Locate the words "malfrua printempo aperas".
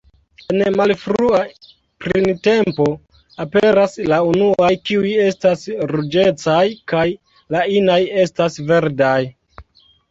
0.77-3.95